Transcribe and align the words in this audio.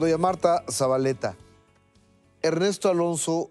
Doña 0.00 0.16
Marta 0.16 0.64
Zabaleta, 0.70 1.36
Ernesto 2.40 2.88
Alonso, 2.88 3.50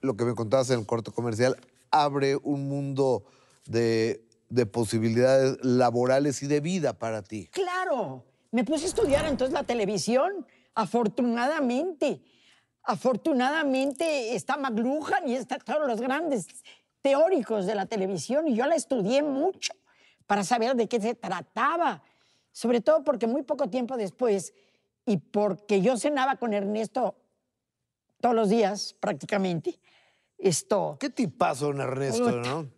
lo 0.00 0.16
que 0.16 0.24
me 0.24 0.34
contabas 0.34 0.70
en 0.70 0.80
el 0.80 0.86
corte 0.86 1.10
comercial, 1.10 1.58
abre 1.90 2.36
un 2.36 2.70
mundo 2.70 3.22
de, 3.66 4.24
de 4.48 4.64
posibilidades 4.64 5.62
laborales 5.62 6.42
y 6.42 6.46
de 6.46 6.60
vida 6.60 6.94
para 6.94 7.20
ti. 7.20 7.50
Claro, 7.52 8.24
me 8.50 8.64
puse 8.64 8.86
a 8.86 8.88
estudiar 8.88 9.26
entonces 9.26 9.52
la 9.52 9.64
televisión, 9.64 10.46
afortunadamente. 10.74 12.22
Afortunadamente 12.82 14.34
está 14.34 14.56
McLuhan 14.56 15.28
y 15.28 15.34
está 15.34 15.58
todos 15.58 15.86
los 15.86 16.00
grandes 16.00 16.46
teóricos 17.02 17.66
de 17.66 17.74
la 17.74 17.84
televisión 17.84 18.48
y 18.48 18.56
yo 18.56 18.64
la 18.64 18.74
estudié 18.74 19.22
mucho 19.22 19.74
para 20.26 20.44
saber 20.44 20.76
de 20.76 20.88
qué 20.88 20.98
se 20.98 21.14
trataba, 21.14 22.02
sobre 22.52 22.80
todo 22.80 23.04
porque 23.04 23.26
muy 23.26 23.42
poco 23.42 23.68
tiempo 23.68 23.98
después 23.98 24.54
y 25.06 25.16
porque 25.18 25.80
yo 25.80 25.96
cenaba 25.96 26.36
con 26.36 26.52
Ernesto 26.52 27.14
todos 28.20 28.34
los 28.34 28.48
días 28.48 28.94
prácticamente, 28.98 29.78
esto... 30.36 30.96
¿Qué 30.98 31.08
tipazo, 31.10 31.66
don 31.66 31.80
Ernesto, 31.80 32.30
no? 32.32 32.68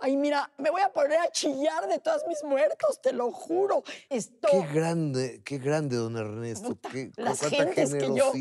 Ay, 0.00 0.16
mira, 0.16 0.50
me 0.58 0.70
voy 0.70 0.82
a 0.82 0.92
poner 0.92 1.18
a 1.18 1.30
chillar 1.30 1.88
de 1.88 1.98
todos 1.98 2.22
mis 2.28 2.42
muertos, 2.44 3.00
te 3.00 3.12
lo 3.12 3.30
juro. 3.32 3.82
Esto... 4.08 4.48
Qué 4.50 4.66
grande, 4.72 5.42
qué 5.44 5.58
grande, 5.58 5.96
don 5.96 6.16
Ernesto. 6.16 6.68
Puta, 6.68 6.88
Qué, 6.90 7.10
con 7.12 7.24
las 7.24 7.38
cuánta 7.40 7.56
gentes 7.56 7.94
que 7.94 8.14
yo, 8.14 8.32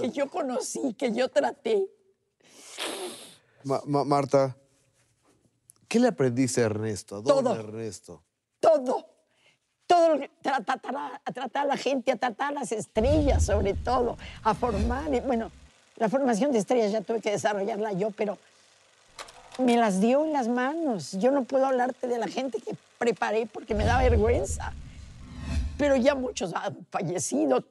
que 0.00 0.10
yo 0.10 0.30
conocí, 0.30 0.94
que 0.94 1.12
yo 1.12 1.28
traté. 1.28 1.86
Ma- 3.64 3.82
ma- 3.86 4.04
Marta, 4.04 4.56
¿qué 5.88 5.98
le 6.00 6.08
aprendiste 6.08 6.62
a 6.62 6.66
Ernesto? 6.66 7.16
A 7.16 7.20
don 7.22 7.44
Todo. 7.44 7.54
Ernesto. 7.54 8.22
todo. 8.60 9.13
Todo, 9.86 10.14
lo 10.14 10.18
que- 10.20 10.30
tra- 10.42 10.64
tratar 10.64 10.96
a, 10.96 11.20
tratar 11.32 11.66
la 11.66 11.76
gente, 11.76 12.10
a 12.12 12.16
tratar 12.16 12.48
a 12.52 12.60
las 12.60 12.72
estrellas, 12.72 13.44
sobre 13.44 13.74
todo, 13.74 14.16
a 14.42 14.54
formar. 14.54 15.12
y, 15.14 15.20
Bueno, 15.20 15.50
la 15.96 16.08
formación 16.08 16.52
de 16.52 16.58
estrellas 16.58 16.90
ya 16.92 17.00
tuve 17.02 17.20
que 17.20 17.30
desarrollarla 17.30 17.92
yo, 17.92 18.10
pero 18.10 18.38
me 19.58 19.76
las 19.76 20.00
dio 20.00 20.24
en 20.24 20.32
las 20.32 20.48
manos. 20.48 21.12
Yo 21.12 21.30
no 21.30 21.44
puedo 21.44 21.66
hablarte 21.66 22.06
de 22.08 22.18
la 22.18 22.26
gente 22.28 22.58
que 22.60 22.74
preparé 22.98 23.46
porque 23.46 23.74
me 23.74 23.84
da 23.84 23.98
vergüenza. 23.98 24.72
Pero 25.78 25.96
ya 25.96 26.14
muchos 26.14 26.52
han 26.54 26.86
fallecido, 26.90 27.64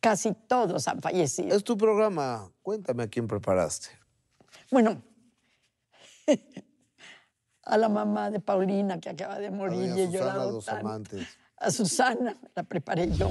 casi 0.00 0.32
todos 0.32 0.86
han 0.88 1.00
fallecido. 1.00 1.56
Es 1.56 1.64
tu 1.64 1.76
programa. 1.78 2.50
Cuéntame 2.62 3.04
a 3.04 3.08
quién 3.08 3.26
preparaste. 3.26 3.88
Bueno, 4.70 5.00
a 7.64 7.76
la 7.78 7.88
mamá 7.88 8.30
de 8.30 8.40
Paulina 8.40 8.98
que 8.98 9.10
acaba 9.10 9.38
de 9.38 9.48
A 9.48 9.50
morir 9.50 9.92
y 9.96 10.00
he 10.00 10.10
llorado 10.10 10.52
dos 10.52 10.64
tanto. 10.66 10.86
amantes. 10.86 11.26
A 11.58 11.70
Susana 11.70 12.36
la 12.54 12.62
preparé 12.64 13.10
yo. 13.12 13.30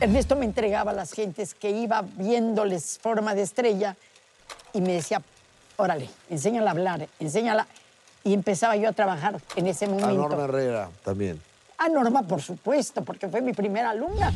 Ernesto 0.00 0.36
me 0.36 0.44
entregaba 0.44 0.92
a 0.92 0.94
las 0.94 1.12
gentes 1.12 1.54
que 1.54 1.70
iba 1.70 2.02
viéndoles 2.02 2.98
forma 3.02 3.34
de 3.34 3.42
estrella 3.42 3.96
y 4.72 4.80
me 4.80 4.92
decía, 4.94 5.20
órale, 5.76 6.08
enséñala 6.30 6.70
a 6.70 6.72
hablar, 6.72 7.08
enséñala. 7.18 7.66
Y 8.24 8.34
empezaba 8.34 8.76
yo 8.76 8.88
a 8.88 8.92
trabajar 8.92 9.40
en 9.56 9.66
ese 9.66 9.86
A 9.86 9.88
momento. 9.88 10.14
Norma 10.14 10.44
Herrera 10.44 10.90
también. 11.04 11.40
A 11.78 11.88
Norma, 11.88 12.22
por 12.22 12.42
supuesto, 12.42 13.04
porque 13.04 13.28
fue 13.28 13.40
mi 13.40 13.52
primera 13.52 13.90
alumna. 13.90 14.32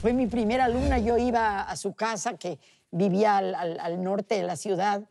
Fue 0.00 0.12
mi 0.12 0.26
primera 0.26 0.64
alumna. 0.64 0.98
Yo 0.98 1.16
iba 1.18 1.62
a 1.62 1.76
su 1.76 1.92
casa, 1.94 2.34
que 2.34 2.58
vivía 2.90 3.36
al, 3.38 3.54
al- 3.54 3.80
al 3.80 4.02
norte 4.02 4.34
de 4.36 4.42
la 4.42 4.56
ciudad, 4.56 5.02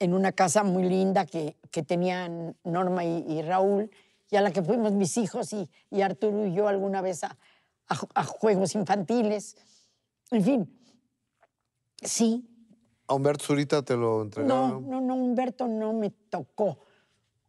en 0.00 0.12
una 0.14 0.32
casa 0.32 0.64
muy 0.64 0.88
linda 0.88 1.24
que, 1.26 1.56
que 1.70 1.84
tenían 1.84 2.56
Norma 2.64 3.04
y, 3.04 3.24
y 3.28 3.42
Raúl, 3.42 3.88
y 4.30 4.36
a 4.36 4.40
la 4.40 4.50
que 4.50 4.62
fuimos 4.62 4.92
mis 4.92 5.16
hijos 5.16 5.52
y, 5.52 5.70
y 5.90 6.00
Arturo 6.02 6.46
y 6.46 6.54
yo 6.54 6.66
alguna 6.66 7.00
vez 7.02 7.22
a, 7.22 7.36
a 7.88 8.00
a 8.14 8.24
juegos 8.24 8.74
infantiles. 8.74 9.56
En 10.32 10.42
fin, 10.44 10.80
sí, 12.02 12.46
¿A 13.10 13.14
Humberto 13.14 13.44
Zurita 13.44 13.82
te 13.82 13.96
lo 13.96 14.18
no, 14.18 14.22
entregaron? 14.22 14.88
no, 14.88 15.00
no, 15.00 15.14
Humberto 15.16 15.66
no 15.66 15.92
me 15.92 16.10
tocó. 16.10 16.78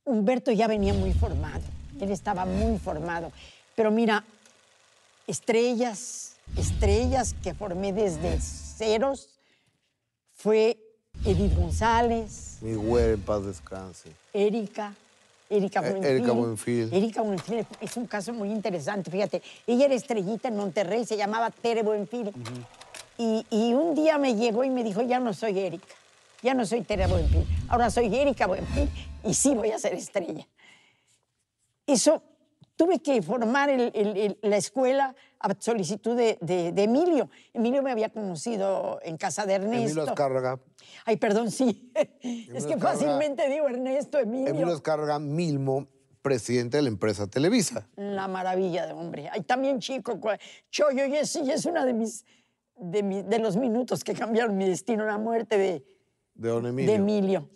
Humberto 0.04 0.52
ya 0.52 0.68
venía 0.68 0.92
muy 0.92 1.14
formado, 1.14 1.62
él 2.00 2.10
estaba 2.10 2.46
muy 2.46 2.80
formado. 2.80 3.32
Pero 3.76 3.92
mira, 3.92 4.26
estrellas, 5.28 6.38
estrellas 6.58 7.36
que 7.44 7.54
formé 7.54 7.94
desde 7.94 8.40
ceros, 8.42 9.40
fue 10.34 10.80
Edith 11.26 11.56
González, 11.56 12.58
Mi 12.62 12.74
güera 12.76 13.14
en 13.14 13.22
paz 13.22 13.46
descanse. 13.46 14.10
Erika, 14.34 14.94
Erika 15.50 15.80
Eh, 15.82 15.92
Buenfil. 15.92 16.06
Erika 16.12 16.32
Buenfil. 16.34 16.94
Erika 16.94 17.22
Buenfil 17.22 17.66
es 17.80 17.98
un 17.98 18.08
caso 18.08 18.34
muy 18.34 18.50
interesante, 18.52 19.12
fíjate. 19.12 19.42
Ella 19.68 19.86
era 19.86 19.94
estrellita 19.96 20.48
en 20.48 20.56
Monterrey, 20.58 21.06
se 21.06 21.18
llamaba 21.18 21.50
Tere 21.52 21.84
Buenfil. 21.84 22.32
y, 23.18 23.46
y 23.52 23.74
un 23.74 23.94
día 23.94 24.18
me 24.18 24.36
llegó 24.36 24.64
y 24.64 24.70
me 24.70 24.84
dijo, 24.84 25.02
ya 25.04 25.20
no 25.20 25.34
soy 25.34 25.60
Erika, 25.60 25.94
ya 26.42 26.54
no 26.56 26.66
soy 26.66 26.82
Tere 26.82 27.06
Buenfil, 27.08 27.46
ahora 27.70 27.90
soy 27.92 28.16
Erika 28.16 28.48
Buenfil 28.48 28.90
y 29.24 29.34
sí 29.34 29.54
voy 29.54 29.72
a 29.72 29.78
ser 29.80 29.94
estrella. 29.94 30.48
Eso, 31.86 32.24
tuve 32.82 32.98
que 33.00 33.22
formar 33.22 33.70
el- 33.70 33.92
el- 33.94 34.18
el- 34.18 34.38
la 34.42 34.58
escuela 34.58 35.16
a 35.40 35.54
solicitud 35.60 36.18
de, 36.18 36.40
de- 36.42 36.72
de 36.72 36.84
Emilio. 36.84 37.30
Emilio 37.54 37.84
me 37.84 37.92
había 37.92 38.10
conocido 38.10 39.00
en 39.04 39.18
casa 39.18 39.46
de 39.46 39.54
Ernesto. 39.54 39.84
Emilio 39.86 40.04
Azcárraga. 40.04 40.60
Ay, 41.06 41.18
perdón, 41.18 41.52
sí. 41.52 41.92
es 42.24 42.66
que 42.66 42.78
fácilmente 42.78 43.48
digo 43.52 43.68
Ernesto, 43.68 44.18
Emilio. 44.18 44.48
Emilio 44.48 44.74
Azcárraga 44.74 45.20
Milmo, 45.20 45.86
presidente 46.24 46.78
de 46.78 46.84
la 46.84 46.90
empresa 46.90 47.28
Televisa. 47.28 47.88
La 47.98 48.28
maravilla 48.28 48.88
de 48.88 48.94
hombre. 48.94 49.30
Hay 49.32 49.42
también 49.42 49.78
chico, 49.80 50.20
Choyo, 50.72 51.06
y 51.06 51.18
es, 51.18 51.36
y 51.36 51.52
es 51.52 51.68
una 51.68 51.86
de 51.86 51.94
mis, 51.94 52.26
de, 52.78 53.04
mi- 53.04 53.22
de 53.22 53.38
los 53.38 53.58
minutos 53.58 54.04
que 54.04 54.16
cambiaron 54.16 54.58
mi 54.58 54.68
destino, 54.68 55.06
la 55.06 55.20
muerte 55.20 55.60
de, 55.60 55.86
De 56.34 56.50
don 56.50 56.64
de 56.76 56.94
Emilio. 56.96 57.48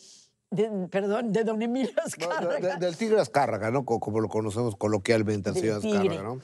De- 0.51 0.88
perdón, 0.89 1.33
de 1.33 1.44
don 1.44 1.61
Emilio 1.61 1.91
No, 1.95 1.95
de- 1.95 2.01
Azcárraga. 2.01 2.75
de- 2.75 2.85
del 2.85 2.95
tigre 2.95 3.19
Azcárraga, 3.19 3.72
¿no? 3.72 3.83
Co- 3.83 4.00
Como 4.00 4.19
lo 4.19 4.29
conocemos 4.29 4.75
coloquialmente, 4.75 5.53
señor 5.53 5.81
tigre. 5.81 5.97
Azcárraga, 6.00 6.23
¿no? 6.23 6.41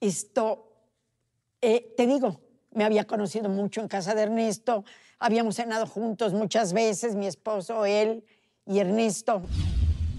Esto, 0.00 0.68
eh, 1.62 1.94
te 1.96 2.06
digo, 2.06 2.40
me 2.72 2.84
había 2.84 3.04
conocido 3.06 3.48
mucho 3.48 3.80
en 3.80 3.88
casa 3.88 4.14
de 4.14 4.22
Ernesto, 4.22 4.84
habíamos 5.18 5.54
cenado 5.56 5.86
juntos 5.86 6.32
muchas 6.34 6.72
veces, 6.72 7.14
mi 7.14 7.26
esposo, 7.26 7.84
él 7.86 8.24
y 8.66 8.80
Ernesto. 8.80 9.42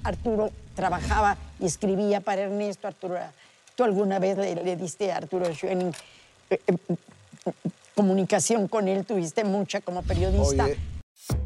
Arturo 0.03 0.49
trabajaba 0.75 1.37
y 1.59 1.65
escribía 1.65 2.21
para 2.21 2.43
Ernesto. 2.43 2.87
Arturo, 2.87 3.17
tú 3.75 3.83
alguna 3.83 4.17
vez 4.19 4.37
le, 4.37 4.55
le 4.55 4.75
diste 4.75 5.11
a 5.11 5.17
Arturo 5.17 5.53
Schoening 5.53 5.91
eh, 6.49 6.59
eh, 6.67 6.77
comunicación 7.95 8.67
con 8.67 8.87
él, 8.87 9.05
tuviste 9.05 9.43
mucha 9.43 9.81
como 9.81 10.01
periodista. 10.03 10.65
Oye, 10.65 10.77